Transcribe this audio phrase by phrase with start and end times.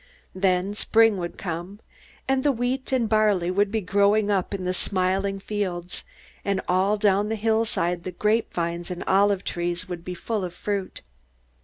[0.33, 1.79] Then spring would come,
[2.27, 6.03] and the wheat and barley would be growing up in the smiling fields,
[6.43, 10.55] and all down the hillside the grapevines and the olive trees would be full of
[10.55, 11.01] fruit.